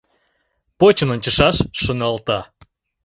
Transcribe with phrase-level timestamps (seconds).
[0.79, 2.39] «Почын ончышаш»,— шоналта.